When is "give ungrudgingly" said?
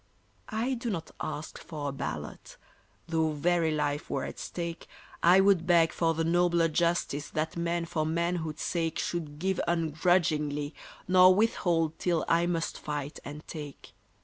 9.37-10.73